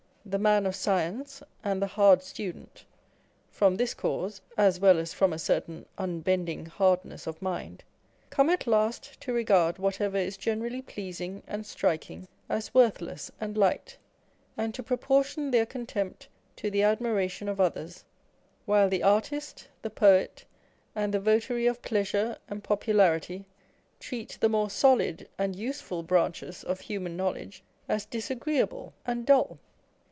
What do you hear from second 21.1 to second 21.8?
the votary